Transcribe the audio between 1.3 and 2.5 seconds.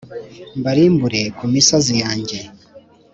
ku misozi yanjye.